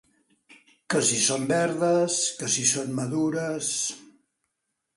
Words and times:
Que 0.93 1.01
si 1.09 1.19
són 1.25 1.45
verdes, 1.51 2.17
que 2.39 2.51
si 2.55 2.65
són 2.73 2.99
madures. 3.03 3.71